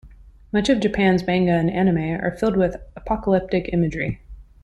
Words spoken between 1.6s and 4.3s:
anime are filled with apocalyptic imagery.